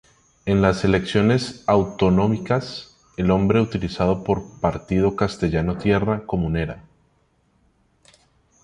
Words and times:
En 0.47 0.63
las 0.63 0.83
elecciones 0.83 1.63
autonómicas, 1.67 2.97
el 3.17 3.27
nombre 3.27 3.61
utilizado 3.61 4.23
por 4.23 4.59
Partido 4.59 5.15
Castellano-Tierra 5.15 6.23
Comunera. 6.25 6.83